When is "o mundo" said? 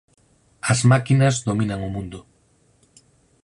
1.87-2.19